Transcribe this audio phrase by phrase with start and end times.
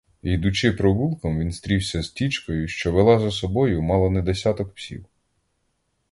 [0.23, 5.05] Йдучи провулком, він стрівся з тічкою, що вела за собою мало не десяток псів.